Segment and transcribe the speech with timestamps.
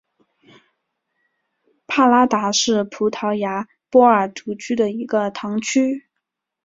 [1.85, 6.07] 帕拉达是葡萄牙波尔图区的一个堂区。